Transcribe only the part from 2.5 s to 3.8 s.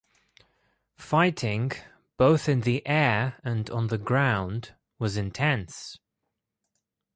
the air and